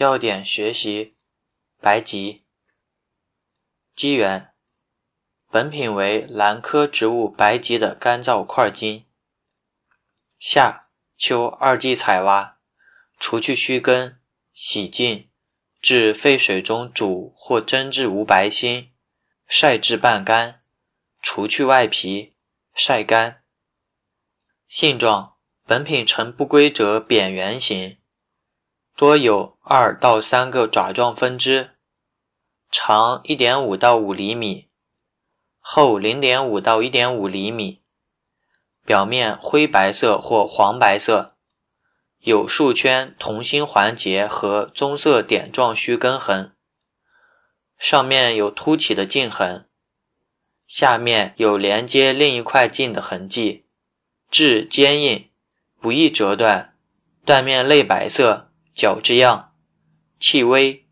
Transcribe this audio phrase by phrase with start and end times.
[0.00, 1.14] 要点学习：
[1.78, 2.46] 白及。
[3.94, 4.54] 机缘：
[5.50, 9.04] 本品为兰科植物白及的干燥块茎。
[10.38, 12.56] 夏、秋二季采挖，
[13.18, 14.18] 除去须根，
[14.54, 15.28] 洗净，
[15.82, 18.94] 至沸水中煮或蒸至无白心，
[19.46, 20.62] 晒至半干，
[21.20, 22.34] 除去外皮，
[22.72, 23.42] 晒干。
[24.66, 25.36] 性状：
[25.66, 27.99] 本品呈不规则扁圆形。
[29.00, 31.70] 多有二到三个爪状分支，
[32.70, 34.68] 长一点五到五厘米，
[35.58, 37.80] 厚零点五到一点五厘米，
[38.84, 41.34] 表面灰白色或黄白色，
[42.18, 46.54] 有数圈同心环节和棕色点状须根痕，
[47.78, 49.66] 上面有凸起的茎痕，
[50.66, 53.64] 下面有连接另一块茎的痕迹，
[54.30, 55.30] 质坚硬，
[55.80, 56.76] 不易折断，
[57.24, 58.48] 断面类白色。
[58.80, 59.54] 角质样，
[60.18, 60.88] 气微，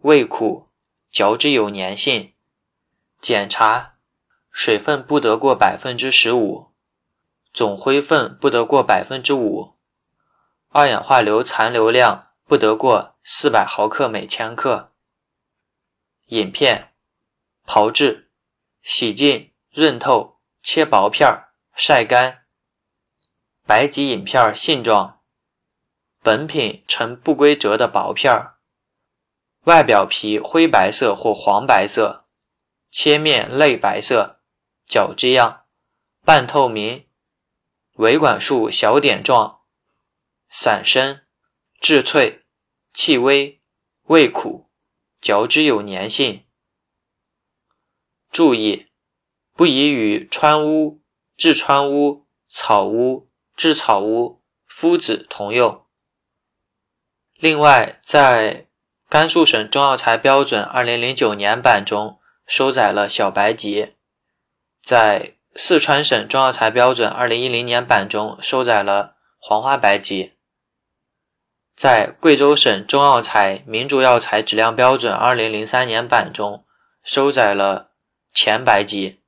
[0.00, 0.66] 味苦，
[1.10, 2.34] 嚼之有粘性。
[3.18, 3.94] 检查：
[4.50, 6.74] 水分不得过百分之十五，
[7.54, 9.78] 总灰分不得过百分之五，
[10.68, 14.92] 二氧化硫残留量不得过四百毫克每千克。
[16.26, 16.92] 饮片：
[17.64, 18.30] 炮制，
[18.82, 22.44] 洗净，润透，切薄片儿，晒干。
[23.64, 25.19] 白及饮片性状。
[26.22, 28.58] 本品呈不规则的薄片儿，
[29.64, 32.26] 外表皮灰白色或黄白色，
[32.90, 34.42] 切面类白色，
[34.86, 35.64] 角质样，
[36.22, 37.06] 半透明，
[37.94, 39.62] 维管束小点状，
[40.50, 41.22] 散生，
[41.80, 42.44] 质脆，
[42.92, 43.62] 气微，
[44.02, 44.70] 味苦，
[45.22, 46.44] 嚼之有粘性。
[48.30, 48.88] 注意，
[49.54, 51.00] 不宜与川乌、
[51.38, 55.86] 制川乌、草乌、制草乌、夫子同用。
[57.40, 58.66] 另外，在
[59.08, 63.94] 甘肃省中药材标准二零零九年版中收载了小白及，
[64.82, 70.34] 在四川省中药材标准二零一零年版中收载了黄花白及，
[71.74, 76.66] 在贵州省中药材民族药材质量标准二零零三年版中
[77.02, 77.92] 收载了
[78.34, 79.18] 前白及。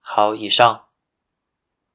[0.00, 0.87] 好，以上。